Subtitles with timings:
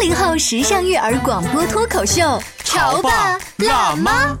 [0.00, 2.22] 八零后时尚育儿广播脱口秀，
[2.64, 4.34] 潮爸辣妈。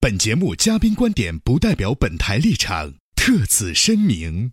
[0.00, 4.52] 本节目嘉宾观点不代表本台立场，特此声明。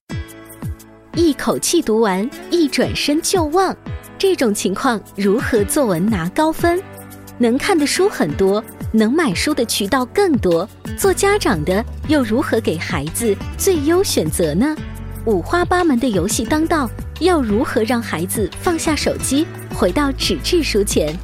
[1.14, 3.78] 一口气读完，一转身就忘，
[4.18, 6.82] 这种情况如何作文拿高分？
[7.38, 10.68] 能看的书很多，能买书的渠道更多，
[10.98, 14.76] 做家长的又如何给孩子最优选择呢？
[15.28, 16.90] 五花八门的游戏当道，
[17.22, 21.16] 要如何让孩子放下手机，回到纸质书前？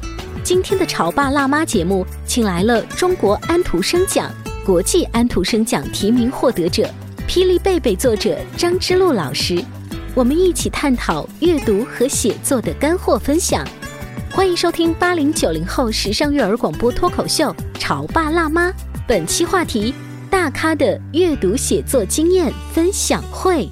[0.44, 4.30] 今天的潮爸辣妈节目，请来了中国安徒生奖、
[4.64, 6.88] 国际安徒生奖提名获得者、
[7.28, 9.60] 霹雳贝贝作者张之路老师。
[10.14, 13.66] 我们一起探讨阅读和写作的干货分享，
[14.30, 18.68] 欢迎收听八零九零后时尚育儿广播脱口秀《潮爸辣妈》。
[19.04, 19.92] 本期话题：
[20.30, 23.68] 大咖的阅读写作经验分享会。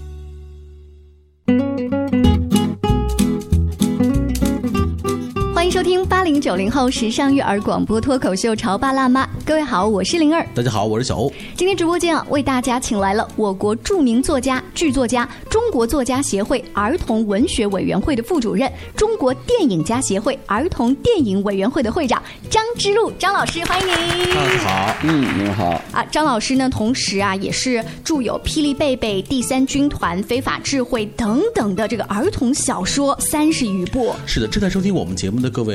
[5.76, 9.26] 收听八零九零后时尚育儿广播脱口秀《潮爸辣妈》。
[9.44, 10.42] 各位好，我是灵儿。
[10.54, 11.30] 大家好，我是小欧。
[11.54, 24.34] 今天直播间啊，为大家请来了我国著名作家、剧作家、中国作家协会儿童文学委员会的副主任、中国电影家协会儿童电影委员会的会长张之路张老师，欢迎您。
[24.34, 25.82] 大家好，嗯，您好。
[25.92, 34.14] 啊，张老师呢，同时啊，也是著有《霹雳贝贝》《第三军团》《非法智慧》等等的这个儿童小说三十余部。
[34.24, 35.65] 是的，正在收听我们节目的各位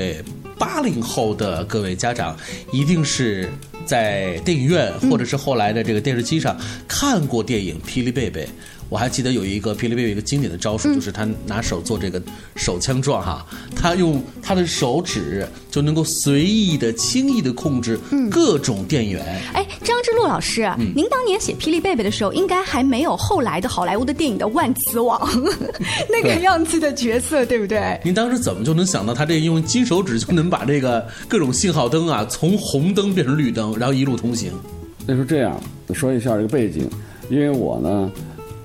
[0.57, 2.37] 八零后的各位家长，
[2.71, 3.49] 一定是
[3.85, 6.55] 在电影院或者是后来的这个电视机上
[6.87, 8.45] 看过电影《霹雳贝贝》。
[8.91, 12.21] 我还记得有一个霹雳贝贝一个经典的招数，就是他拿手做这个
[12.57, 17.97] 手枪状哈，他用他的手指就能够随意的、轻易的控制
[18.29, 19.41] 各种电源。
[19.53, 25.17] 哎，张之路老师，您当年写《霹雳贝贝》的时候，应该还没有后来的好莱坞的电影的万磁王
[26.11, 27.97] 那个样子的角色，对不对？
[28.03, 34.51] 您当时怎么就能想到他这用金手指就能把这个各种信号灯啊，从红灯变成绿灯，然后一路通行？
[35.07, 35.57] 那是这样，
[35.93, 36.89] 说一下这个背景，
[37.29, 38.11] 因为我呢。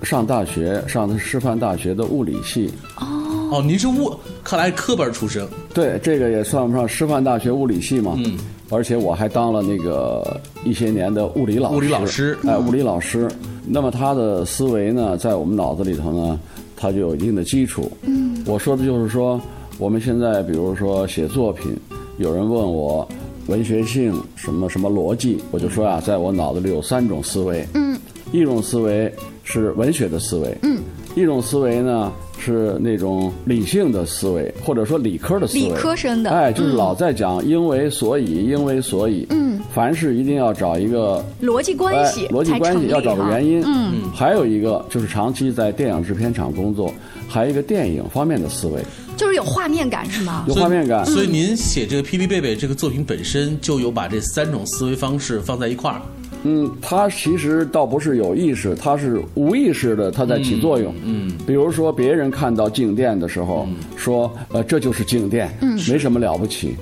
[0.03, 2.71] 上大学上的是师范大学的物理系
[3.01, 4.13] 哦哦，您是物，
[4.43, 5.47] 看来科班出身。
[5.73, 8.15] 对，这个也算不上师范大学物理系嘛。
[8.17, 8.37] 嗯，
[8.71, 11.77] 而且我还当了那个一些年的物理老师。
[11.77, 13.31] 物理老师，哎，物理老师。
[13.65, 16.41] 那么他的思维呢，在我们脑子里头呢，
[16.77, 17.89] 他就有一定的基础。
[18.03, 19.41] 嗯，我说的就是说，
[19.79, 21.73] 我们现在比如说写作品，
[22.19, 23.07] 有人问我
[23.47, 27.65] 文学性什么什么逻辑，我就说啊，在我脑子里有三种思维。
[27.75, 27.97] 嗯，
[28.33, 29.13] 一种思维。
[29.47, 30.81] 是文学的思维，嗯，
[31.15, 46.93] 一种思维呢是那种理性的思维，或者说理科的思维，理科生的，哎，就是老在讲因为所以，因为所以，嗯，凡事一定要找一个逻辑关系，逻辑关系要找个原因，嗯，还有一个就是长期在电影制片厂工作，
[47.29, 48.83] 还有一个电影方面的思维，
[49.17, 50.45] 就是有画面感是吗？
[50.49, 56.03] 有画面感，所以您写这个《霹雳贝贝》这个作品本身就有把这三种思维方式放在一块儿。
[56.49, 60.95] 嗯，他其实倒不是有意识，他是无意识的，他在起作用。
[61.05, 66.77] 嗯，比如说别人看到静电的时候，说呃这就是静电，嗯没什么了不起。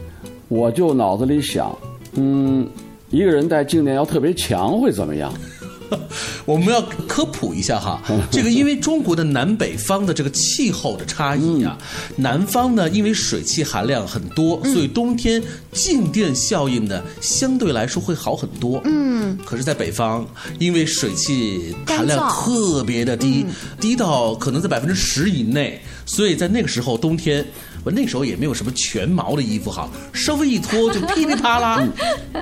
[0.49, 1.75] 我就脑子里想，
[2.17, 2.69] 嗯，
[3.09, 5.33] 一个人带静电要特别强会怎么样？
[6.45, 11.77] 我们要科普一下哈， 这个因为中国的南北方的这个气候的差异啊，
[12.17, 18.81] 南方呢因为水汽含量很多，所以冬天静电效应呢相对来说会好很多。
[18.85, 20.27] 嗯，可是，在北方，
[20.59, 23.47] 因为水汽含量特别的低，
[23.81, 27.45] 低到可能在百分之十以内，所以在那个时候冬天。
[27.85, 31.87] 我那时候也没有什么全毛的衣服哈，稍微一脱就噼里啪啦，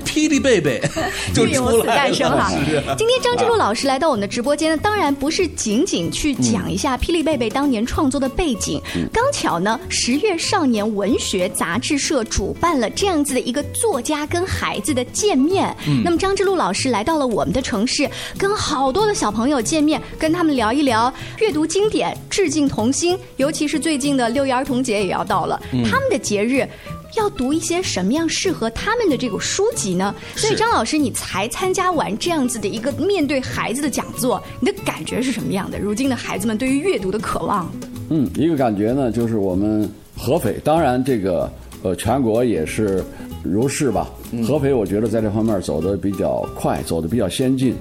[0.04, 0.80] 霹雳贝贝
[1.34, 2.94] 就出来了。
[2.96, 8.80] 今天张之路老师来到我们的直播间呢，当然不是仅仅去讲一下霹雳贝贝当年创作的背景，
[9.12, 15.74] 刚巧呢，十月少年文学杂志社主办了这样子的一个作家跟孩子的见面。
[16.04, 18.08] 那么张之路老师来到了我们的城市，
[18.38, 25.31] 跟好多的小朋友见面，跟他们聊一聊阅读经典、致敬童心，尤其是最近的六一儿童节也要到。
[25.32, 25.58] 到了
[25.90, 26.68] 他们的节日，
[27.16, 30.14] 要读一些什么样适合他们的这个书籍呢？
[30.36, 35.78] 所以张老师，你才参加完这样子的一个面对孩子的讲座，你的感觉是什么样的？
[35.78, 37.72] 如今的孩子们对于阅读的渴望，
[38.10, 41.50] 嗯，一个感觉呢，就是我们合肥，当然这个
[41.82, 43.02] 呃，全国也是
[43.42, 44.10] 如是吧。
[44.46, 47.74] 合肥我觉得在这方面走的比较快，走的比较先进。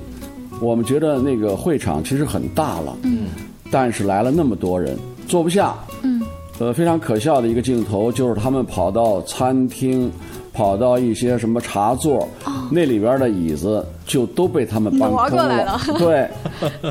[0.62, 3.28] 我们觉得那个会场其实很大了，嗯，
[3.70, 6.21] 但是来了那么多人坐不下，嗯，
[6.62, 10.12] 呃，非常可笑的一个镜头就是他们跑到餐厅。
[10.54, 12.28] 跑到一些什么茶座，
[12.70, 16.28] 那里边的椅子就都被他们搬空挪过来了对，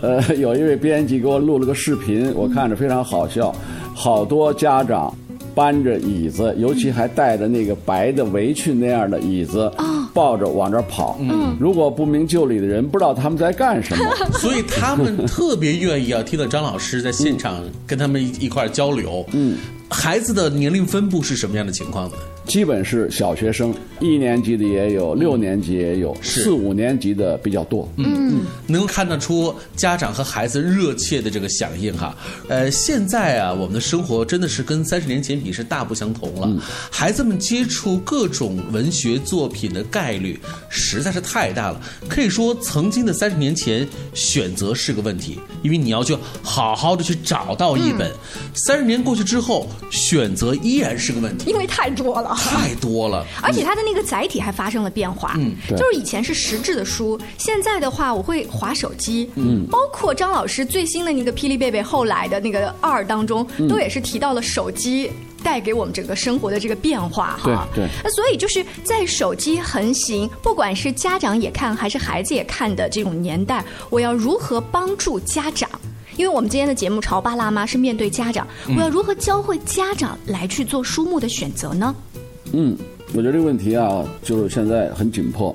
[0.00, 3.54] 呃，有一位编辑给我录了个视频，我看着非常好笑，
[3.94, 5.14] 好多家长
[5.54, 9.70] 搬着椅子，尤其还带着那个白的围裙那样的椅子，
[10.12, 11.16] 抱着往这儿跑。
[11.20, 14.04] 嗯，如果不明就里的人不知道他们在干什么，
[14.38, 19.24] 所以他们特别愿意啊，听到张老师在现场跟他们一一块交流。
[19.32, 19.58] 嗯，
[19.88, 22.16] 孩子的年龄分布是什么样的情况呢？
[22.46, 27.88] 基本是小学生，一年级的也有，六年级也有，四五年级的比较多。
[27.96, 32.16] 嗯，能够看得出家长和孩子热切的这个响应哈。
[32.48, 36.50] 呃，现在啊，我们的生活真的是跟三十年前比是大不相同了。
[36.90, 40.38] 孩子们接触各种文学作品的概率
[40.68, 41.80] 实在是太大了。
[42.08, 48.10] 可以说，曾经的三十年前，选择是个问题，因为你要去好好的去找到一本。
[48.54, 52.29] 三十年过去之后，选择依然是个问题，因为太多了。
[52.34, 53.26] 太多了。
[53.42, 65.10] 而且它的那个载体还发生了变化，嗯，对就是以前是实质的书，现在的话我会划手机，嗯，包括张老师最新的那个《霹雳贝贝》后来的那个二当中，嗯都也是提到了手机。
[65.42, 75.66] 带给我们整个生活的这个变化哈，对对那所以就是在手机横行，不管是家长也看还是孩子也看的这种年代，我要如何帮助家长？
[76.18, 81.94] 因为我们今天的节目《潮爸辣妈》是面对家长，我要如何教会家长来去做书目的选择呢？
[81.96, 82.09] 嗯，
[83.12, 85.54] 我觉得这个问题啊，就是现在很紧迫。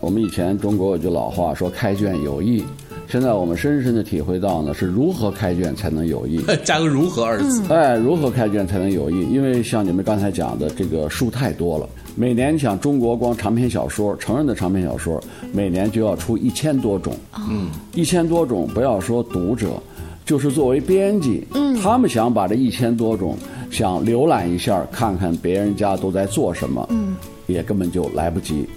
[0.00, 2.62] 我们以前中国有句老话说“开卷有益”，
[3.08, 6.42] 现在我们深深的体会到呢，是如何开卷才能有益。
[6.64, 7.62] 加个“如何”二字。
[7.72, 9.20] 哎，如何开卷才能有益？
[9.32, 11.88] 因为像你们刚才讲的，这个书太多了。
[12.16, 17.14] 每年想中国光长篇小说，成人的长篇小说，每年就要出一千多种。
[17.48, 19.80] 嗯，一千多种，不要说读者，
[20.24, 23.36] 就是作为编辑，嗯，他们想把这一千多种
[23.72, 27.16] 想浏览一下，看看别人家都在做什么，嗯，
[27.46, 28.68] 也根本就来不及。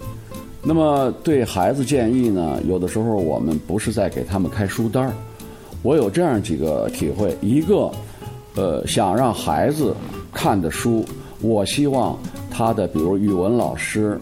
[0.64, 5.14] 那么对孩子建议呢，有的时候我们不是在给他们开书单儿，
[5.84, 7.92] 我有这样几个体会：一个，
[8.56, 9.94] 呃，想让孩子
[10.34, 11.06] 看的书，
[11.42, 12.18] 我希望
[12.50, 14.18] 他的比如语文老师，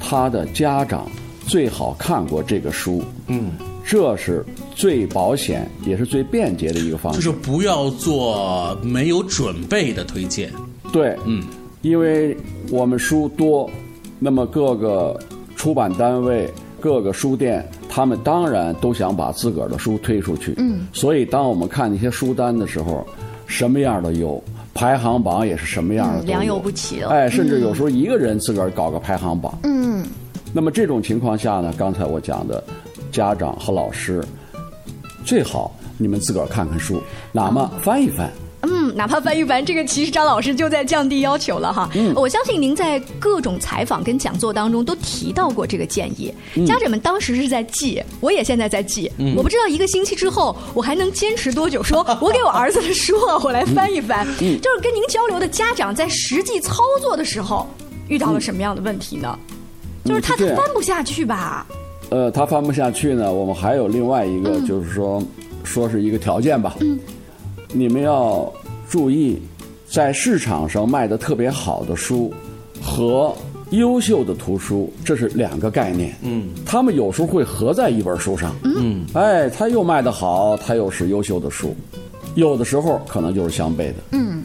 [0.00, 1.06] 他的家长
[1.46, 3.52] 最好看过这个书，嗯，
[3.84, 4.44] 这是
[4.74, 7.20] 最保险也是最便捷的一个方式。
[7.20, 10.50] 就是不要做没有准备的推荐。
[10.92, 11.42] 对，嗯，
[11.82, 12.36] 因为
[12.70, 13.70] 我们书多，
[14.18, 15.18] 那么各个
[15.56, 16.48] 出版单位、
[16.80, 20.54] 各个书店，他们当然都想把自个儿的书推出去。
[20.58, 23.06] 嗯，所以当我们看那些书单的时候，
[23.46, 24.42] 什么样的有，
[24.72, 29.58] 排行榜也是什么样的，嗯良莠不齐了哎，甚至有时候一个人自个儿搞个排行榜。
[29.62, 30.04] 嗯，
[30.52, 32.62] 那么这种情况下呢，刚才我讲的，
[33.10, 34.22] 家长和老师
[35.24, 38.30] 最好你们自个儿看看书，哪么翻一翻。
[38.66, 41.90] 嗯，哪怕翻一翻，这个其实张老师就在降低要求了哈。
[41.94, 46.32] 嗯我相信您在各种采访跟讲座当中都提到过这个建议。
[46.54, 49.12] 嗯家长们当时是在记，我也现在在记。
[49.36, 51.82] 我不知道一个星期之后我还能坚持多久。
[51.82, 54.26] 说我给我儿子的书啊，我来翻一翻。
[54.40, 57.68] 嗯就是跟您交流的家长在实际操作的时候
[58.08, 59.38] 遇到了什么样的问题呢？
[60.06, 61.66] 就是他他翻不下去吧？
[62.14, 65.20] 呃，他翻不下去呢，我们还有另外一个，就是说，
[65.64, 66.76] 说是一个条件吧。
[66.80, 66.96] 嗯，
[67.72, 68.52] 你们要
[68.88, 69.42] 注意，
[69.88, 72.32] 在市场上卖的特别好的书
[72.80, 73.34] 和
[73.70, 76.14] 优秀的图书，这是两个概念。
[76.22, 78.54] 嗯，他们有时候会合在一本书上。
[78.62, 81.74] 嗯，哎，他又卖得好，他又是优秀的书，
[82.36, 83.94] 有的时候可能就是相悖的。
[84.12, 84.44] 嗯，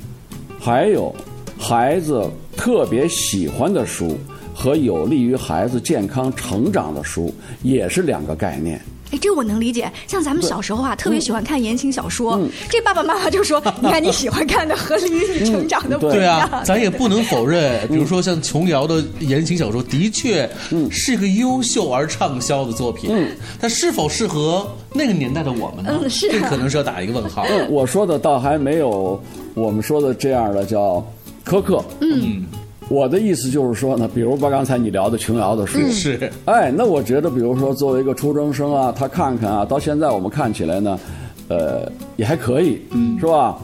[0.60, 1.14] 还有
[1.56, 4.18] 孩子特别喜欢的书
[4.60, 8.78] 和有利于孩子健康成长的书，也是两个概念。
[9.12, 9.90] 哎，这我能理解。
[10.06, 16.42] 像咱们小时候啊，特别喜欢看言情小说，嗯这爸爸妈妈就说：“你看你喜欢看的和利于你成长的不一对样。
[16.42, 20.48] 啊，咱也不能否认，比如说像琼瑶的言情小说，的确
[20.92, 23.10] 是一个优秀而畅销的作品。
[23.14, 25.98] 嗯，它是否适合那个年代的我们呢？
[26.04, 27.46] 嗯是啊这可能是要打一个问号。
[27.50, 29.24] 嗯我说的倒还没有
[29.54, 31.02] 我们说的这样的叫
[31.46, 31.82] 苛刻。
[32.02, 32.46] 嗯，
[32.90, 41.00] 我的意思就是说呢，比如把刚才你聊的琼瑶的书，是，哎，那我觉得，比如说作为一个初中生啊，他看看啊，到现在我们看起来呢，
[41.48, 42.82] 呃，也还可以，
[43.20, 43.58] 是吧？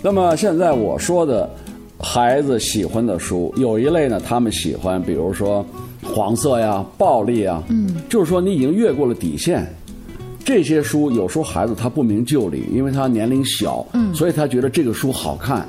[0.00, 1.50] 那么现在我说的
[1.98, 5.66] 孩子喜欢的书，有一类呢，他们喜欢，比如说
[6.04, 9.66] 黄色呀、暴力啊，嗯，就是说你已经越过了底线。
[10.44, 15.66] 这些书有时候孩子他不明就里，因为他年龄小，嗯，所以他觉得这个书好看。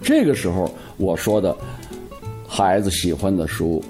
[0.00, 1.54] 这个时候我说的，
[2.54, 3.82] 孩子喜欢的书，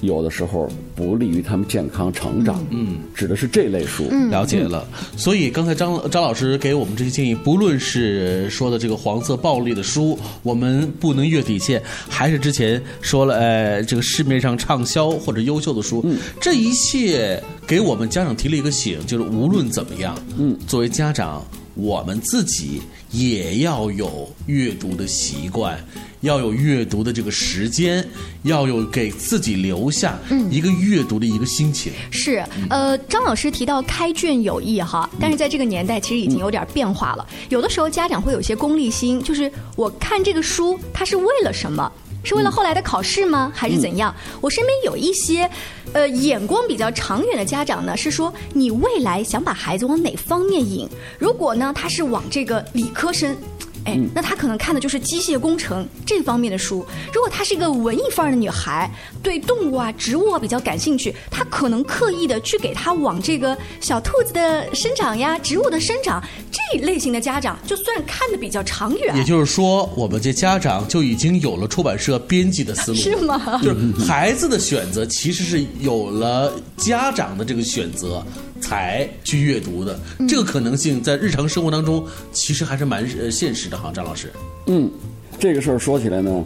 [0.00, 2.64] 有的时候不利于他们健康成长。
[2.70, 4.06] 嗯，指的是这类书。
[4.12, 21.44] 嗯了解了，所以刚才张张老师给我们这些建议，不论是说的这个黄色暴力的书，我们不能越底线，还是之前说了，呃，这个市面上畅销或者优秀的书，嗯这一切给我们家长提了一个醒，就是无论怎么样，嗯，作为家长，
[21.74, 22.80] 我们自己
[23.14, 25.78] 也要有阅读的习惯。
[26.20, 28.02] 要有阅读的这个时间，
[28.44, 30.18] 要有给自己留下
[30.50, 31.92] 一个阅读的一个心情。
[32.10, 37.26] 是，呃，张老师提到开卷有益哈，但是在这个年代其实已经有点变化了。
[37.50, 41.92] 有的时候家长会有些功利心，就是我看这个书，它是为了什么？
[42.24, 43.52] 是为了后来的考试吗？
[43.54, 44.14] 还是怎样？
[44.40, 45.48] 我身边有一些，
[45.92, 50.88] 呃，眼光比较长远的家长呢，是说你未来想把孩子往哪方面引？
[51.18, 53.36] 如果呢，他是往这个理科生。
[53.84, 56.84] 哎，那他可能看的就是机械工程这方面的书。
[57.12, 58.90] 如果她是一个文艺范儿的女孩，
[59.22, 69.14] 对动物啊、植物啊比较感兴趣，她可能刻意的去给她往这个小兔子的生长呀、植物的生长这一类型的家长，就算看的比较长远。
[69.16, 73.60] 也就是说，我们这家长就已经有了出版社编辑的思路， 是吗？
[73.62, 78.24] 就是孩子的选择其实是有了家长的这个选择。
[78.64, 82.02] 才去阅读的这个可能性，在日常生活当中
[82.32, 84.32] 其实还是蛮呃现实的哈，张老师。
[84.66, 84.90] 嗯，
[85.38, 86.42] 这个事儿说起来呢，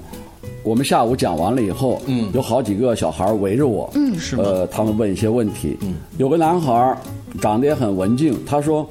[0.64, 4.42] 我们下午讲完了以后，嗯，有好几个小孩围着我，嗯，是吗？
[4.44, 6.96] 呃，他们问一些问题，嗯，有个男孩
[7.40, 8.88] 长得也很文静，他说：“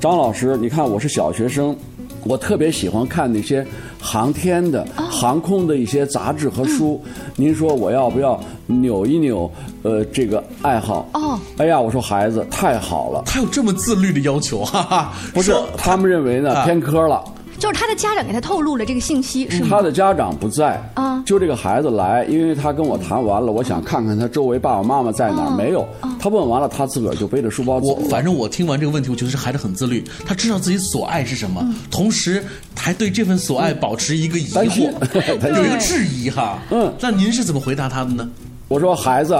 [0.00, 1.76] 张老师，你看我是小学生。”
[2.24, 3.66] 我特别喜欢看那些
[4.00, 7.02] 航天的、航空的一些杂志和书。
[7.36, 9.50] 您说我要不要扭一扭？
[9.82, 11.08] 呃，这个爱好。
[11.14, 11.38] 哦。
[11.56, 13.22] 哎呀，我说孩子太好了。
[13.24, 15.12] 他有这么自律的要求，哈哈。
[15.32, 17.24] 不是，他们认为呢偏科了。
[17.60, 19.68] 就是他的家长给他透露了这个信息，是吗？
[19.68, 25.86] 他的家长不在啊，就这个孩子来，因为他跟我谈完了，我想看看他周围爸爸妈妈在哪儿，没有。
[26.18, 27.88] 他问完了，他自个儿就背着书包走。
[27.88, 32.42] 我反正我听完这个问题，我觉得这孩子很自律，他知道自己所爱是什么，同时
[32.74, 34.90] 还对这份所爱保持一个疑惑，
[35.54, 36.58] 有一个质疑哈。
[36.70, 38.26] 嗯，那您是怎么回答他的呢？
[38.68, 39.38] 我说孩子，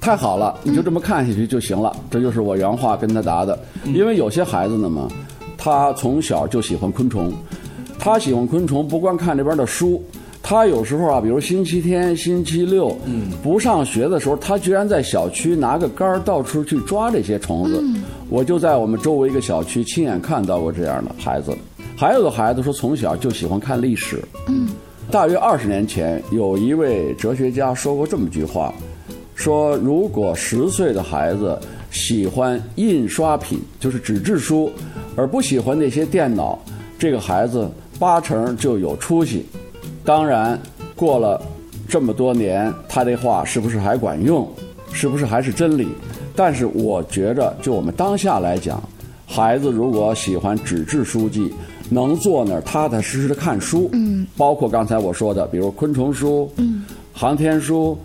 [0.00, 1.92] 太好了，你就这么看下去就行了。
[2.08, 5.08] 这就是我原话跟他答的，因为有些孩子呢嘛。
[5.58, 7.32] 他从小就喜欢昆虫，
[8.06, 10.00] 他喜欢昆虫，不光看这边的书，
[10.40, 17.82] 他有时候啊，比如星期天、星期六，嗯，不上学的时候，他居然在小区拿个杆儿到处去抓这些虫子。
[18.28, 21.52] 我就在我们周围一个小区亲眼看到过这样的孩子。
[21.96, 24.22] 还有的孩子说，从小就喜欢看历史。
[24.46, 24.68] 嗯，
[25.10, 28.72] 大约二十年前，有一位哲学家说过这么句话，
[29.34, 31.58] 说如果十岁的孩子
[31.90, 34.70] 喜欢印刷品，就是纸质书。
[35.16, 36.56] 而不喜欢那些电脑，
[36.96, 39.46] 这个孩子八成就有出息。
[40.04, 40.60] 当然，
[40.94, 41.40] 过了
[41.88, 44.48] 这么多年，他这话是不是还管用？
[44.92, 45.88] 是不是还是真理？
[46.34, 48.82] 但是我觉着，就我们当下来讲，
[49.26, 51.52] 孩子如果喜欢纸质书籍，
[51.90, 57.98] 能坐那儿踏踏实实的看书，嗯，包括刚才我说的，比如昆虫书，嗯，航天书，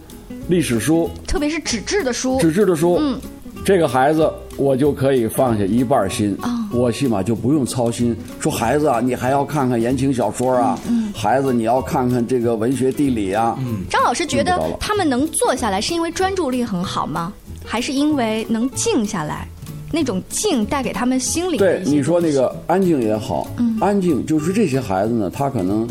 [0.48, 3.20] 历史书，特别是纸质的书，纸质的书，嗯。
[3.64, 4.28] 这个孩子，
[4.62, 6.38] 我就可以放下一半心，
[6.72, 8.16] 我起码就不用操心。
[8.40, 10.80] 说孩子啊，你还要看看言情小说啊？
[11.16, 13.58] 孩子，你要看看这个文学地理啊？
[13.90, 17.34] 张老师觉得他们能坐下来，是因为专注力很好吗？
[17.66, 19.48] 还是因为能静下来？
[19.92, 23.48] 那种静带给他们心里对你说那个安静也好，
[23.82, 25.88] 安静就是这些孩子呢，他可能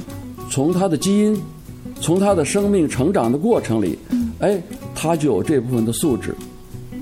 [0.49, 1.39] 从他的基因，
[2.01, 3.99] 从他的生命成长的过程里，
[4.39, 4.63] 哎，
[4.95, 6.35] 他就有这部分的素质。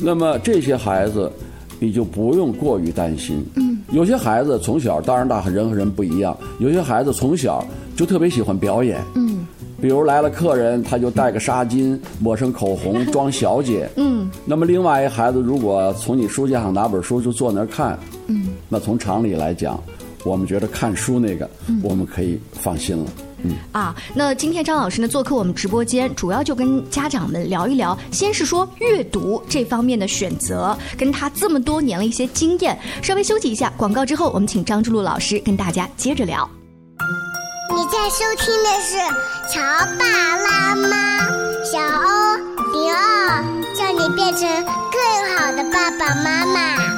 [0.01, 1.31] 那么这些孩子，
[1.79, 3.45] 你就不用过于担心。
[3.57, 6.37] 嗯，有些孩子从小，当然大人和人不一样。
[6.59, 7.65] 有些孩子从小
[7.97, 9.01] 就特别喜欢表演。
[9.15, 9.47] 嗯，
[9.81, 13.89] 比如来了客人，他就带个纱巾，抹上口红， 装小姐。
[13.97, 17.99] 嗯，那么另外一孩子，如果从你书架上拿本书就坐那儿看。
[18.27, 19.81] 嗯，那从常理来讲，
[20.25, 21.49] 我们觉得看书那个，
[21.83, 23.07] 我们可以放心了。
[23.45, 27.97] 嗯啊，那今天张老师呢做客我们直播间，主要就跟家长们聊一聊。
[28.11, 32.79] 先是说阅读这方面的选择，跟他这么多年的一些经验。
[33.03, 36.49] 稍微休息一下，广告之后，我们请张之路老师跟大家接着聊。
[37.71, 38.97] 你在收听的是
[39.53, 39.61] 《乔
[39.99, 40.05] 爸
[40.37, 41.21] 拉妈》，
[41.71, 42.37] 小欧
[42.73, 43.45] 零二，
[43.77, 46.98] 叫你变成更好的爸爸妈妈。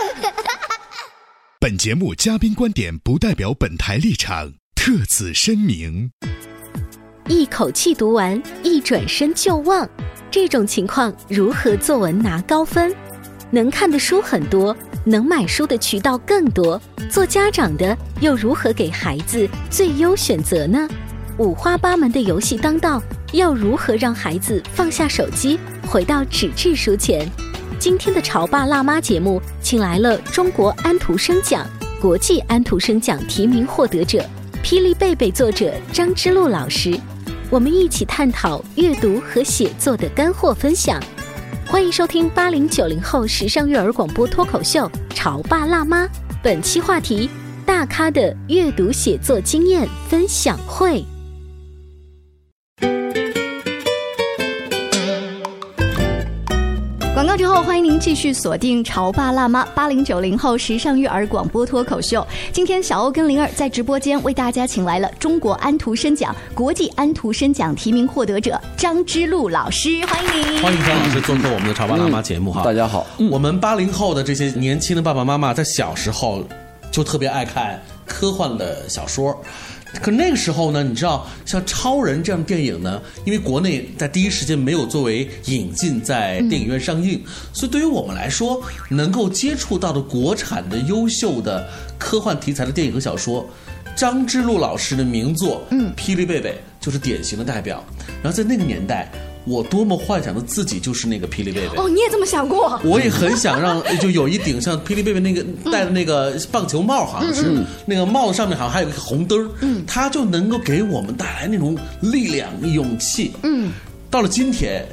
[1.61, 6.09] 本节目嘉宾观点不代表本台立场，特此声明。
[7.27, 9.87] 一口气读完，一转身就忘，
[10.31, 12.91] 这种情况如何作文拿高分？
[13.51, 14.75] 能看的书很多，
[15.05, 20.89] 能买书的渠道更多，做家长的又如何给孩子最优选择呢？
[21.37, 22.99] 五花八门的游戏当道，
[23.33, 27.29] 要如何让孩子放下手机，回到纸质书前？
[27.81, 31.65] 今天的潮爸辣妈节目，请来了中国安徒生奖、
[31.99, 34.23] 国际安徒生奖提名获得者、
[34.63, 36.95] 霹雳贝贝作者张之路老师，
[37.49, 41.01] 我们一起探讨阅读和写作的干货分享。
[41.65, 44.81] 欢迎收听八零九零后时尚育儿广播脱口秀
[45.15, 46.05] 《潮爸辣妈》，
[46.43, 47.31] 本期话题：
[47.65, 51.03] 大咖的阅读写作经验分享会。
[57.41, 62.23] 之后，欢迎您继续锁定《潮爸辣妈》八零九零后时尚育儿广播脱口秀。
[62.53, 70.61] 今天小欧跟灵儿在直播间为大家请来了中国安徒生奖、国际安徒生奖提名获得者张之路老师，欢迎您。
[70.61, 72.63] 欢迎张老师做客我们的《潮爸辣妈》节目哈。
[72.63, 76.43] 大家好，我们八零后的这些年轻的爸爸妈妈，在小时候
[76.91, 79.35] 就特别爱看科幻的小说。
[79.99, 87.21] 可那个时候呢，你知道像超人这样电影呢，因为国内在第一时间没有作为引进在电影院上映，
[87.51, 91.67] 所以对于我们来说，能够接触到的国产的优秀的
[91.99, 93.47] 科幻题材的电影和小说，
[93.95, 96.51] 张之路老师的名作《嗯霹雳贝贝》
[96.83, 97.83] 就是典型的代表。
[98.23, 99.11] 然后在那个年代，
[99.45, 101.77] 我多么幻想的自己就是那个霹雳贝贝。
[101.77, 102.79] 哦，你也这么想过？
[102.83, 113.31] 我也很想让， 就有一顶像霹雳贝贝那个戴的那个棒球帽，好像是、那个帽子上面好像还有一个红灯儿，嗯，它就能够给我们带来那种力量、勇气。
[113.43, 113.71] 嗯，
[114.09, 114.85] 到了今天。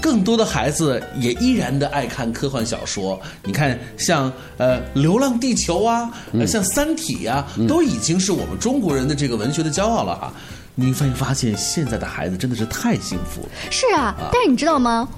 [0.00, 10.32] 更多的孩子也依然的爱看科幻小说，你看像呃《流浪地球》啊，呃像《三体》呀，都已经是我们中国人的这个文学的骄傲了哈。
[10.74, 13.48] 你会发现现在的孩子真的是太幸福了。
[13.70, 15.08] 是啊，但是你知道吗？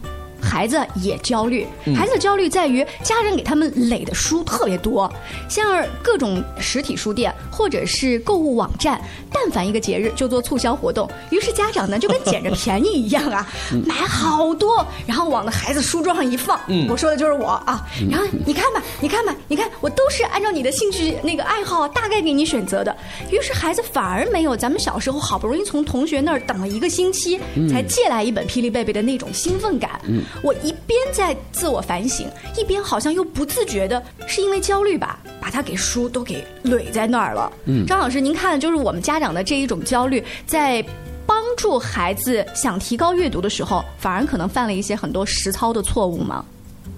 [0.44, 5.10] 孩子也焦虑，孩子的焦虑在于家人给他们垒的书特别多，
[5.48, 9.00] 像各种实体书店或者是购物网站，
[9.32, 13.46] 但凡一个节日就做促销活动，于是家长呢就跟捡着便宜一样啊，
[13.86, 16.60] 买好多，然后往那孩子书桌上一放。
[16.88, 22.94] 我说的就是我啊，然后你看吧，你看吧，你看我都是按照你的兴趣那个爱好大概给你选择的，
[23.30, 27.38] 于是孩子反而没有咱们小时候好不容易从同学那儿等了一个星期
[27.70, 30.00] 才借来一本霹雳贝贝的那种兴奋感。
[30.42, 37.52] 我一边在自我反省，一边好像又不自觉的，是因为焦虑吧，把他给书都给垒在那儿了。
[37.66, 40.84] 嗯，张老师，您看，就是我们家长的这一种焦虑，在
[41.26, 46.44] 帮助孩子想提高阅读的时候，反而可能犯了一些很多实操的错误吗？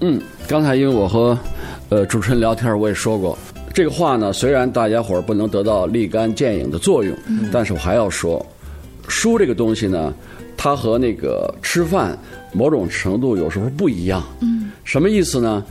[0.01, 1.39] 嗯，刚才因为我和
[1.89, 3.39] 呃主持人聊天，我也说过
[3.73, 4.33] 这个话呢。
[4.33, 7.17] 虽然大家伙儿不能得到立竿见影的作用，
[7.53, 8.45] 但是我还要说，
[9.09, 10.13] 书这个东西呢，
[10.57, 12.19] 它和那个吃饭
[12.57, 14.25] 某种程度有时候不一样。
[14.41, 15.63] 嗯，什么意思呢？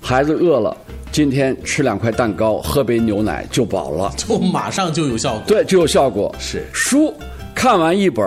[0.00, 0.74] 孩子饿了，
[1.12, 5.42] 今天吃两块蛋糕，喝杯牛奶就饱了，就马上就有效果。
[5.46, 6.34] 对，就有效果。
[6.38, 7.12] 是书
[7.54, 8.26] 看完一本，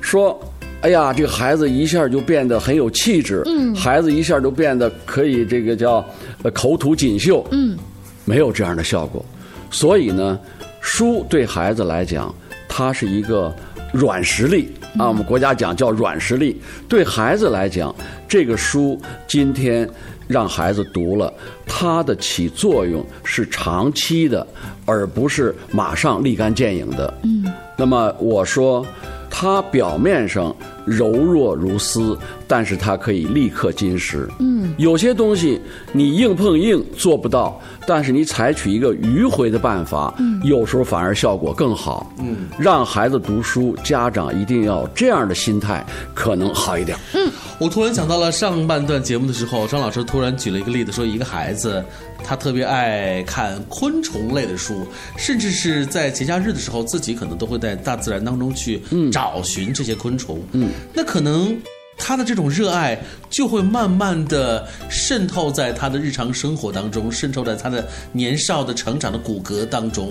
[0.00, 0.40] 说。
[0.80, 6.04] 哎呀，这个孩子一下就变得很有气质，嗯，孩子一下就变得可以这个叫
[6.42, 7.78] 呃口吐锦绣，嗯，
[8.24, 9.24] 没有这样的效果。
[9.70, 10.36] 所以呢，
[10.80, 12.34] 书对孩子来讲，
[12.68, 13.54] 它是一个
[13.92, 15.08] 软实力啊。
[15.08, 17.94] 我们国家讲叫软实力，对孩子来讲，
[18.28, 19.88] 这个书今天
[20.28, 21.32] 让孩子读了，
[21.66, 24.46] 它的起作用是长期的，
[24.84, 27.12] 而不是马上立竿见影的。
[27.22, 27.44] 嗯，
[27.76, 28.86] 那么我说，
[29.34, 32.16] 它表面上柔弱如丝，
[32.46, 34.28] 但是它可以立刻金石。
[34.38, 35.58] 嗯，有些东西
[35.90, 42.12] 你硬碰硬做不到，但是你采取一个迂回的办法，嗯，有时候反而效果更好。
[42.18, 46.96] 嗯，让孩子读书，家长一定要这样的心态，可能好一点。
[47.14, 51.82] 嗯，我突然想到了上半段节目的时候，张老师突然举了一个例子，说一个孩子
[52.24, 58.80] 他特别爱看昆虫类的书，甚至是在节假日的时候，自己可能都会在大自然当中去
[59.10, 60.40] 找寻这些昆虫。
[60.52, 61.56] 嗯，那可能。
[62.04, 62.98] 他的这种热爱
[63.30, 70.10] 就会慢慢的渗透在他的日常生活当中，渗透在他的年少的成长的骨骼当中。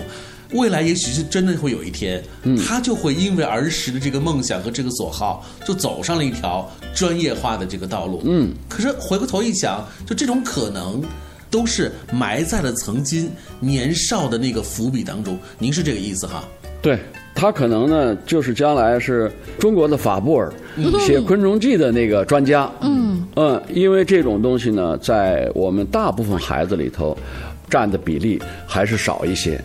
[0.52, 2.22] 未来也许是真的会有一天，
[2.66, 8.22] 他就会因为儿时的这个梦想和这个所好，就走上了一条专业化的这个道路。
[8.24, 11.02] 嗯，可是回过头一想，就这种可能。
[11.52, 16.42] 都是埋在了曾经年少的那个伏笔当中，您是这个意思哈？
[16.80, 16.98] 对
[17.34, 20.52] 他可能呢，就是将来是中国的法布尔
[20.98, 22.68] 写《昆虫记》的那个专家。
[22.80, 27.16] 嗯嗯，因为这种东西呢，在我们大部分孩子里头，
[27.68, 29.60] 占的比例还是少一些。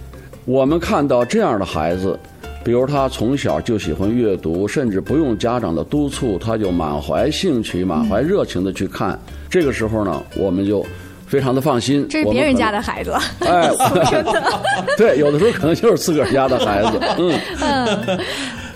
[0.45, 2.19] 我们看到这样的孩子，
[2.63, 9.19] 比如他从小就喜欢阅读，甚至不用家长的督促，他就满怀兴趣、满怀热情的去看。
[9.49, 10.85] 这个时候呢，我们就。
[11.27, 13.69] 非常的放心，这是别人家的孩子，哎，
[14.09, 14.61] 真的，
[14.97, 18.19] 对，有的时候可能就是自个儿家的孩子，嗯。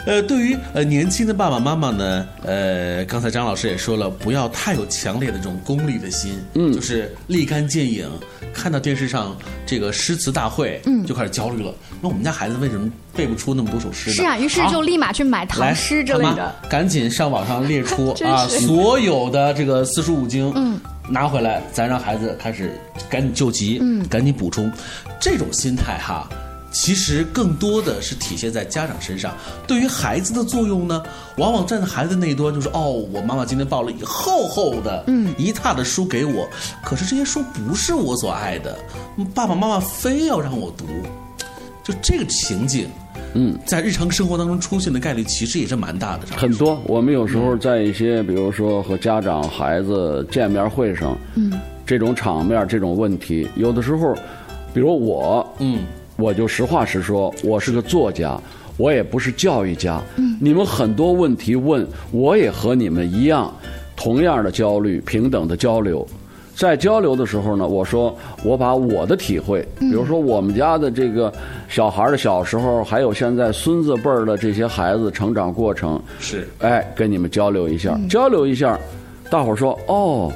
[0.03, 8.09] 呃，对于呃年轻的爸爸妈妈呢，呃，刚才张老师也说了，不要太有强烈的这种功利的心，嗯，就是立竿见影，
[8.51, 11.71] 看到电视上这个诗词大会，嗯，就开始焦虑了。
[12.01, 14.15] 那我们家孩子为什么背不出那么多首诗呢？
[14.15, 20.79] 是啊，于是就立马去买唐诗之类的，赶紧上网上列出 啊，所有的这个四书五经，嗯，
[21.11, 24.71] 拿回来，咱让孩子开始赶紧救急，嗯，赶紧补充，
[25.19, 26.27] 这种心态哈。
[26.73, 29.35] 其实更多的是体现在家长身上。
[29.67, 31.03] 对于孩子的作用呢，
[31.35, 36.47] 往往站在孩子那一端，就是哦，我妈妈今天抱了一厚厚的、嗯一沓的书给我，
[36.81, 38.79] 可是这些书不是我所爱的，
[39.35, 40.85] 爸爸妈妈非要让我读，
[41.83, 42.89] 就这个情景，
[43.33, 46.27] 嗯，在日常生活当中出现的概率其实也是蛮大的。
[46.35, 51.53] 很多，我们有时候在一些，比如说和家长、孩子见面会上，嗯，
[51.85, 54.15] 这种场面、这种问题，有的时候，
[54.73, 55.79] 比如我，嗯。
[56.17, 58.39] 我就实话实说，我是个作家，
[58.77, 59.99] 我也不是教育家。
[60.17, 63.51] 嗯，你们很多问题问，我也和你们一样，
[63.95, 66.07] 同样的焦虑，平等的交流。
[66.61, 71.33] 在交流的时候呢，我说我把我的体会，比如说我们家的这个
[71.67, 78.77] 小孩的小时候，还有现在孙子辈儿的这些孩子成长过程，是，哎，跟你们交流一下，交流一下，
[79.27, 80.31] 大伙儿说哦，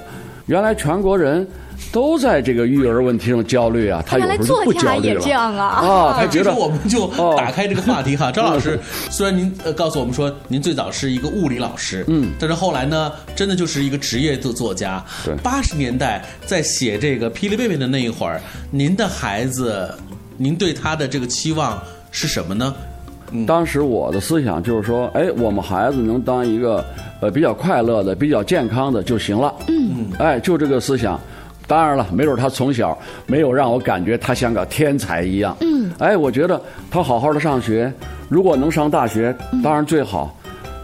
[0.48, 1.48] 原来全国人。
[1.96, 5.24] 都在这个育儿问题上焦虑啊，他有时候不焦虑了
[5.58, 6.14] 啊。
[6.20, 8.78] 他觉得我们就打开这个话题哈，张老师，
[9.10, 15.02] 虽然您呃告诉我们说您最早是一个物理老师，嗯，但是后来呢，真的就是一个职业的作家。
[15.24, 19.90] 对，八十年代在写这个《霹雳贝贝》的那一会儿，您的孩子，
[20.36, 21.82] 您对他的这个期望
[22.12, 22.76] 是什么呢？
[23.48, 26.84] 当时我的思想就是说，哎，我们孩子能当一个
[27.22, 29.54] 呃比较快乐的、比较健康的就行了。
[29.70, 31.18] 嗯，哎，就这个思想。
[31.68, 35.56] 当然了，没准他从小没有让我感觉他像个天才一样。
[35.62, 37.92] 嗯，哎，我觉得他好好的上学，
[38.30, 40.38] 如果能上大学，当然最好。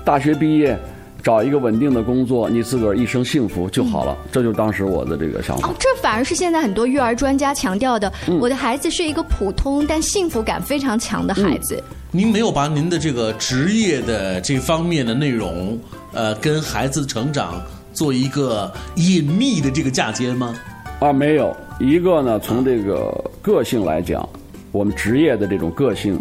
[0.03, 0.75] 大学毕业，
[1.21, 4.17] 找一个稳定的工作，你自个儿一生幸福就好了。
[4.31, 5.67] 这就是当时我的这个想法。
[5.67, 8.11] 哦，这反而是现在很多育儿专家强调的。
[8.39, 11.81] 我的孩子是一个普通但幸福感非常强的孩子。
[12.09, 15.77] 您没有把您的这个职业的这方面的内容，
[16.13, 17.61] 呃，跟孩子的成长
[17.93, 20.55] 做一个隐秘的这个嫁接吗？
[21.01, 22.39] 啊，没有一个呢。
[22.39, 23.11] 从这个
[23.41, 24.27] 个性来讲，
[24.71, 26.19] 我们职业的这种个性，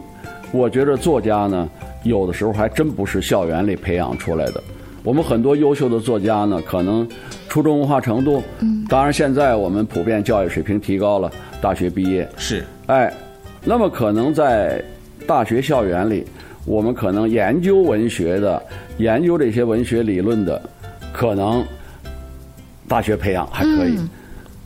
[0.53, 1.69] 我觉得作家呢，
[2.03, 4.63] 有的时候还真不是校园里培养出来的。
[5.05, 7.07] 我们很多优秀的作家呢，可能
[7.47, 13.13] 初中文化程度，嗯，当然现在我们普遍教育水平提高了，大学毕业是，哎，
[13.63, 14.83] 那么可能在
[15.27, 16.25] 大学校园里，
[16.65, 18.63] 我们可能研究文学的，
[18.97, 20.61] 研究这些文学理论的，
[21.13, 21.63] 可能
[22.89, 23.99] 大学培养还可以。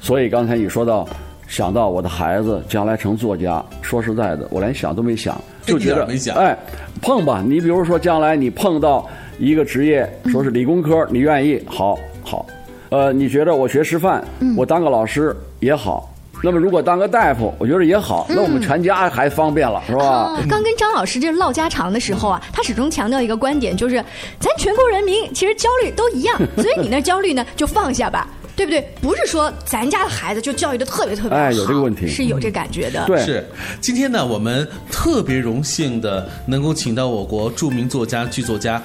[0.05, 1.09] 所以刚才你说到，
[1.49, 6.55] 想到我的孩子将来成作家，说实在的，我连想都没想，就觉得哎，
[7.01, 7.43] 碰吧。
[7.43, 11.59] 你比如说将来你碰到一个职业，说是理工科，你愿意？
[11.65, 12.45] 好，好。
[12.91, 14.23] 呃，你觉得我学师范，
[14.59, 16.07] 我当个老师也好。
[16.43, 18.27] 那么如果当个大夫，我觉得也好。
[18.29, 20.37] 那我们全家还方便了，是吧？
[20.51, 23.97] 刚跟张老师这唠家常的时候啊，他始终强调一个观点，就是
[24.39, 28.29] 咱全国人民其实焦虑都一样，所以你那焦虑呢就放下吧。
[28.57, 28.87] 对不对？
[29.01, 33.05] 不是说咱家的孩子就教育的特别特别好，哎，有这个问题，是有这感觉的。
[33.07, 33.45] 对，是。
[33.81, 38.83] 今天呢，我们特别荣幸的能够请到我国著名作家、剧作家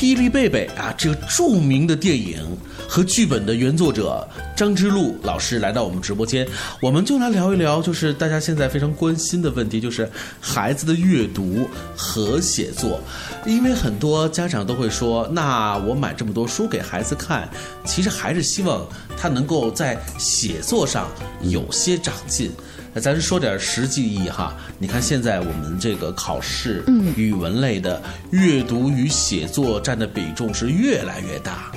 [0.00, 2.38] 霹雳贝贝啊，这个著名的电影
[2.88, 6.48] 和剧本的原作者张之路老师来到我们直播间，
[6.80, 10.10] 我们就来聊一聊，就是大家现在非常关心的问题，就是
[10.40, 12.98] 孩子的阅读和写作。
[13.44, 17.46] 因为很多家长都会说，那我买这么多书给孩子看，
[17.84, 18.88] 其实还是希望。
[19.18, 21.06] 他能够在写作上
[21.42, 22.50] 有些长进，
[22.92, 24.54] 那咱说点实际意义哈。
[24.78, 31.70] 你看现在我们这个考试，嗯，语文类的阅读与写作占的比重是越来越大。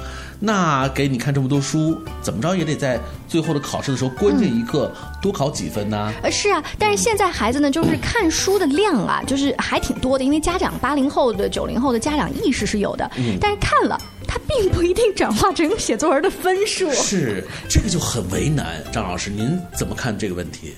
[0.45, 2.99] 那给你看这么多书，怎么着也得在
[3.29, 6.11] 最后的考试的时候关键一刻多考几分呢？
[6.21, 13.97] 呃，是啊，但是现在孩子呢，就是看书的量啊，就是还挺多的，因为家长八零后的、九零后的家长意识是有的，嗯但是看了，
[14.27, 16.91] 他并不一定转化成写作文的分数。
[16.91, 18.83] 是，这个就很为难。
[18.91, 20.73] 张老师，您怎么看这个问题？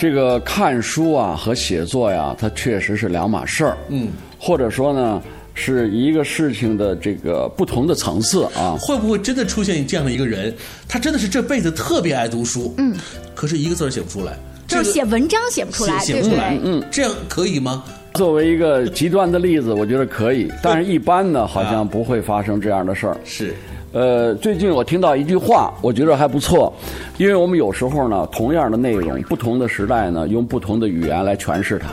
[0.00, 3.76] 这个看书啊和写作呀，它确实是两码事儿。
[3.90, 4.08] 嗯，
[4.38, 8.78] 或者说呢，是一个事情的这个不同的层次啊。
[8.80, 10.54] 会不会真的出现这样的一个人？
[10.88, 12.96] 他真的是这辈子特别爱读书，嗯，
[13.34, 14.32] 可是一个字儿写不出来，
[14.66, 17.84] 就是写文章写不出来，写不出来嗯，这样可以吗？
[18.14, 23.18] 作为一个极端的例子，我觉得可以，但是一般呢，好像不会发生这样的事儿。
[23.22, 23.54] 是，
[23.92, 26.72] 呃，最近我听到一句话，我觉得还不错，
[27.18, 31.88] 因为我们有时候呢，同样的内容，不同的时代呢，用不同的语言来诠释它。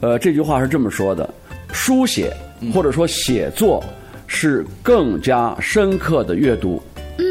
[0.00, 1.28] 呃，这句话是这么说的：
[1.72, 2.32] 书写
[2.72, 3.82] 或者说写作
[4.28, 6.80] 是更加深刻的阅读。
[7.18, 7.24] 嗯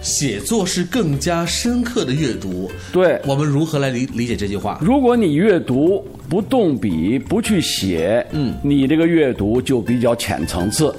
[0.00, 2.70] 写作是更加深刻的阅读。
[2.92, 4.78] 对，我们如何来理理解这句话？
[4.80, 10.94] 如果你阅读不动笔不去写，嗯，你这个阅读就比较浅层次。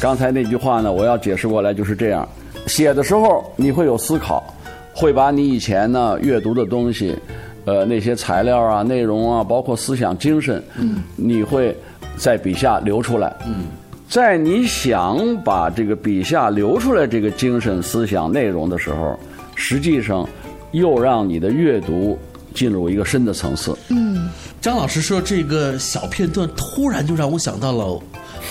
[0.00, 2.28] 刚才那句话呢，我要解释过来就是这样：
[2.66, 4.44] 写的时候你会有思考，
[4.92, 7.16] 会把你以前呢阅读的东西，
[7.64, 11.74] 呃，那些材料啊、内容啊，包括思想精神，嗯，你会
[12.16, 13.64] 在笔下流出来，嗯。
[14.06, 19.18] 在你想把这个笔下流出来这个精神思想内容的时候，
[19.54, 20.28] 实际上
[20.72, 22.16] 又让你的阅读
[22.52, 23.74] 进入一个深的层次。
[23.88, 24.28] 嗯
[24.60, 28.00] 张老师说这个小片段，突然就让我想到了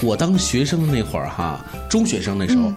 [0.02, 2.72] 我当学生的那会儿哈，中学生那时候。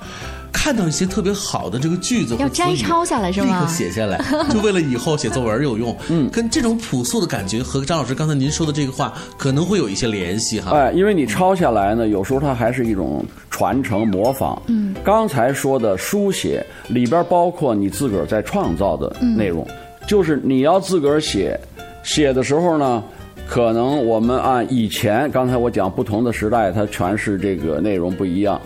[0.52, 4.18] 看到一些特别好的这个句子，要摘抄下来是吗立刻写下来，
[4.50, 5.94] 就为了以后写作文有用。
[6.08, 10.70] 嗯，跟这种朴素的感觉和张老师刚才您说的这个话可能会有一些联系哈。
[10.72, 14.60] 哎，因为你抄下来呢，有时候它还是一种传承模仿。
[14.66, 19.64] 嗯，刚才说的书写里边包括你自个儿在创造的内容，
[20.08, 21.60] 就是你要自个儿写，
[22.02, 23.04] 写的时候呢。
[23.48, 28.60] 可能我们按以前，刚才我讲不同的时代，它诠释这个内容不一样。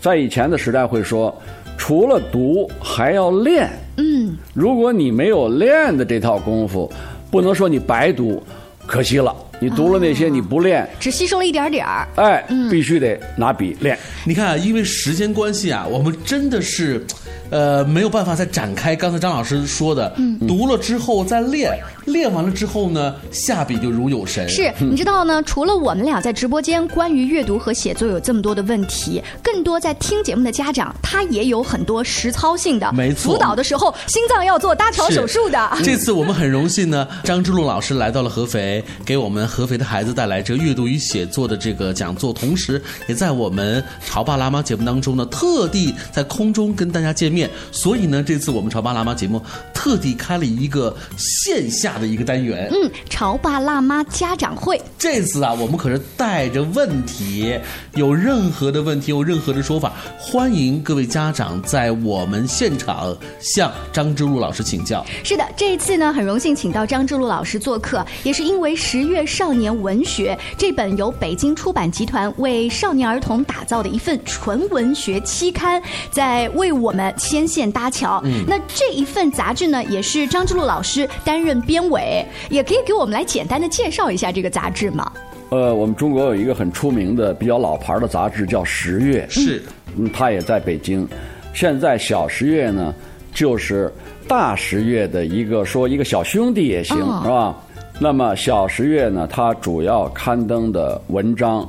[0.00, 1.34] 在以前的时代会说，
[1.78, 3.68] 除了读还要练。
[3.96, 6.90] 嗯，如果你没有练的这套功夫，
[7.30, 8.42] 不能说你白读，
[8.86, 9.34] 可惜了。
[9.60, 12.06] 你读了那些你不练，只吸收了一点点儿。
[12.16, 13.98] 哎，必须得拿笔练。
[14.24, 17.04] 你看啊，因为时间关系啊，我们真的是，
[17.50, 24.48] 呃，没有办法再展开刚才张老师说的，嗯读了之后再练，练完了之后呢，下笔就如有神。
[24.48, 25.42] 是，你知道呢？
[25.42, 32.92] 除了我们俩在直播间关于阅读和写作有这么多的问题，更多在听节目的家长，他也有很多实操性的。
[32.92, 35.70] 没错辅导的时候，心脏要做搭桥手术的。
[35.82, 47.50] 这次我们很荣幸呢，张之路老师来到了合肥，给我们合肥的孩子带来这个阅读与写作的这个讲座，同时也在我们潮爸辣妈节目当中呢，特地在空中跟大家见面。
[47.70, 49.42] 所以呢，这次我们潮爸辣妈节目
[49.86, 52.68] 特地开了一个线下的一个单元。
[52.72, 54.82] 嗯，潮爸辣妈家长会。
[54.98, 57.56] 这次啊，我们可是带着问题，
[57.94, 65.06] 有任何的问题，有任何的说法，欢迎各位家长在我们现场向张之路老师请教。
[65.22, 78.20] 是的，这一次呢，很荣幸请到张之路老师做客，也是因为《十月少年文学》这本由北京出版集团为少年儿童打造的一份纯文学期刊，在为我们牵线搭桥。
[78.24, 85.10] 嗯那这一份杂志呢，也是张之路老师担任编委，也可以给我们来简单的介绍一下这个杂志吗？
[85.50, 89.62] 呃，我们中国有一个很出名的、比较老牌的杂志叫《十月》，是，
[89.96, 91.06] 嗯，它也在北京。
[91.54, 92.94] 现在小十月呢，
[93.32, 93.92] 就是
[94.26, 97.56] 大十月的一个说一个小兄弟也行，哦是吧？
[97.98, 101.66] 那么小十月呢，它主要刊登的文章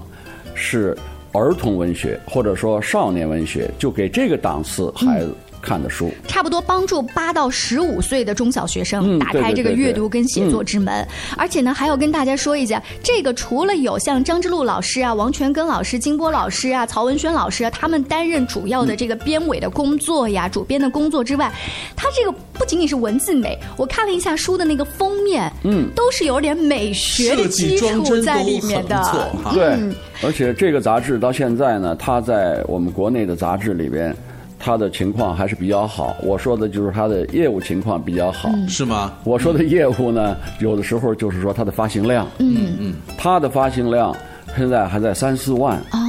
[0.55, 0.97] 是
[1.31, 6.11] 儿童文学或者说少年文学，就给这个档次孩子看的书。
[6.27, 11.05] 差不多帮助八到十五岁的中小学生嗯打开这个阅读跟写作之门，
[11.37, 21.51] 而且呢，还要跟大家说一下，这个除了有像张之路老师啊、王全根老师、金波老师啊、曹文轩老师啊，他们担任主要的这个编委的工作呀、主编的工作之外，
[21.95, 29.29] 它这个不仅仅是文字美，我看了一下书的那个封面，嗯，都是有点美学的基础在里面的。
[29.53, 34.15] 对嗯，而且这个杂志到现在呢，它在我们国内的杂志里边，
[34.59, 36.15] 它的情况还是比较好。
[36.23, 39.13] 我说的就是他的业务情况比较好，是吗？
[39.23, 44.15] 我说的业务呢，有的时候就是说他的发行量，嗯嗯，他的发行量
[44.55, 45.77] 现在还在三四万。
[45.91, 46.06] 哦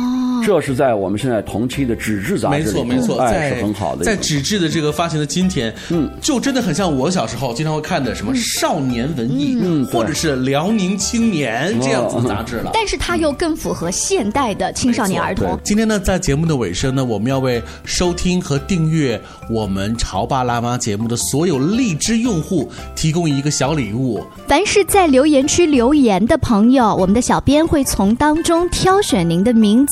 [0.49, 4.17] 这是在我们现在同期的纸质杂志没，错没错，哎，在是很好的在。
[4.17, 12.71] 纸质的这个发行的今天，嗯，就真的很像我小时候经常会看的什么少年文艺，嗯或者是辽宁青年这样子的杂志了。
[12.73, 15.61] 但是它又更符合现代的青少年儿童。
[15.63, 24.25] 今天呢，在节目的尾声呢，我们要为收听和订阅我们潮爸辣妈节目的所有荔枝用户提供一个小礼物。
[24.47, 29.87] 凡是在留言区留言的朋友，我们的小编会从当中挑选您的名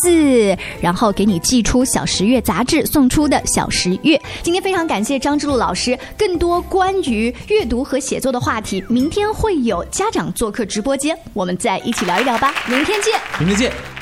[0.81, 4.21] 然后给你寄出小十月杂志送出的小十月。
[4.43, 12.53] 今天非常感谢张之路老师，更多关于阅读和写作的话题，明天会有家长做客直播间，我们再一起聊一聊吧。
[12.69, 13.19] 明天见。
[13.39, 13.96] 明天见。